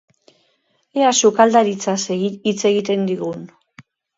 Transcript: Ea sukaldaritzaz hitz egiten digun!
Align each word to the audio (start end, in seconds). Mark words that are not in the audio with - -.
Ea 1.01 1.11
sukaldaritzaz 1.19 1.99
hitz 2.23 2.57
egiten 2.73 3.05
digun! 3.13 3.49